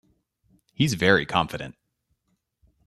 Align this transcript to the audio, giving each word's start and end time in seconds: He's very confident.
He's 0.73 0.95
very 0.95 1.27
confident. 1.27 1.75